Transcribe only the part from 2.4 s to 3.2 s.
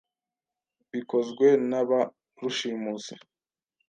rushimusi